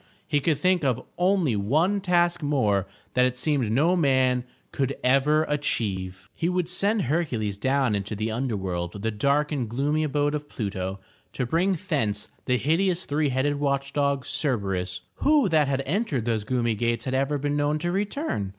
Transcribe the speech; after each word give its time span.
He 0.27 0.39
could 0.39 0.57
think 0.57 0.83
of 0.83 1.05
only 1.19 1.53
433 1.53 1.53
M 1.53 1.61
Y 1.61 1.61
BOOK 1.61 1.65
HOUSE 1.67 1.69
one 1.69 2.01
task 2.23 2.41
more 2.41 2.87
that 3.13 3.25
it 3.25 3.37
seemed 3.37 3.71
no 3.71 3.95
man 3.95 4.45
could 4.71 4.97
ever 5.03 5.43
achieve. 5.43 6.27
He 6.33 6.49
would 6.49 6.67
send 6.67 7.03
Hercules 7.03 7.55
down 7.59 7.93
into 7.93 8.15
the 8.15 8.31
under 8.31 8.57
world, 8.57 9.03
the 9.03 9.11
dark 9.11 9.51
and 9.51 9.69
gloomy 9.69 10.03
abode 10.03 10.33
of 10.33 10.49
Plu'to, 10.49 10.97
to 11.33 11.45
bring 11.45 11.77
thence 11.87 12.29
the 12.45 12.57
hideous 12.57 13.05
three 13.05 13.29
headed 13.29 13.59
watch 13.59 13.93
dog 13.93 14.25
Cer'ber 14.25 14.75
us. 14.75 15.01
Who 15.17 15.47
that 15.49 15.67
had 15.67 15.81
entered 15.85 16.25
those 16.25 16.45
gloomy 16.45 16.73
gates 16.73 17.05
had 17.05 17.13
ever 17.13 17.37
been 17.37 17.55
known 17.55 17.77
to 17.77 17.91
return? 17.91 18.49